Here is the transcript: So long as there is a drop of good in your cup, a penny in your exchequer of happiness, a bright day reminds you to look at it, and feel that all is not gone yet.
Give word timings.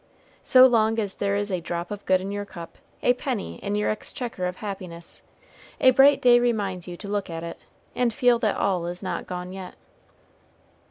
So 0.41 0.65
long 0.65 0.97
as 0.97 1.13
there 1.13 1.35
is 1.35 1.51
a 1.51 1.61
drop 1.61 1.91
of 1.91 2.03
good 2.07 2.19
in 2.19 2.31
your 2.31 2.43
cup, 2.43 2.79
a 3.03 3.13
penny 3.13 3.57
in 3.63 3.75
your 3.75 3.91
exchequer 3.91 4.47
of 4.47 4.55
happiness, 4.57 5.21
a 5.79 5.91
bright 5.91 6.23
day 6.23 6.39
reminds 6.39 6.87
you 6.87 6.97
to 6.97 7.07
look 7.07 7.29
at 7.29 7.43
it, 7.43 7.59
and 7.95 8.11
feel 8.11 8.39
that 8.39 8.57
all 8.57 8.87
is 8.87 9.03
not 9.03 9.27
gone 9.27 9.53
yet. 9.53 9.75